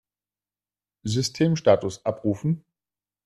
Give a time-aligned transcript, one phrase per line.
[1.05, 2.65] Systemstatus abrufen!